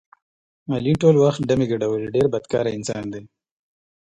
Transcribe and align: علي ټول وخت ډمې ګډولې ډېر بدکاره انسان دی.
علي 0.73 0.93
ټول 1.01 1.15
وخت 1.25 1.41
ډمې 1.49 1.65
ګډولې 1.71 2.07
ډېر 2.15 2.25
بدکاره 2.33 2.69
انسان 2.77 3.05
دی. 3.13 3.23